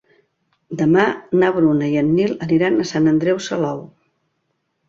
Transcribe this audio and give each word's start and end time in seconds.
Demà 0.79 1.03
na 1.43 1.51
Bruna 1.59 1.89
i 1.97 1.99
en 2.03 2.11
Nil 2.15 2.33
aniran 2.49 2.81
a 2.81 2.89
Sant 2.93 3.13
Andreu 3.15 3.43
Salou. 3.49 3.85